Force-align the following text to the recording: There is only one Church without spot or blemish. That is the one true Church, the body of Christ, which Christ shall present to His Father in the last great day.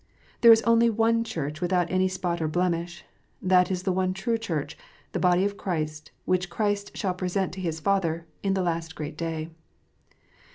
There 0.41 0.51
is 0.51 0.63
only 0.63 0.89
one 0.89 1.23
Church 1.23 1.61
without 1.61 1.91
spot 2.09 2.41
or 2.41 2.47
blemish. 2.47 3.05
That 3.39 3.69
is 3.69 3.83
the 3.83 3.91
one 3.91 4.15
true 4.15 4.39
Church, 4.39 4.75
the 5.11 5.19
body 5.19 5.45
of 5.45 5.57
Christ, 5.57 6.09
which 6.25 6.49
Christ 6.49 6.97
shall 6.97 7.13
present 7.13 7.53
to 7.53 7.61
His 7.61 7.79
Father 7.79 8.25
in 8.41 8.55
the 8.55 8.63
last 8.63 8.95
great 8.95 9.15
day. 9.15 9.51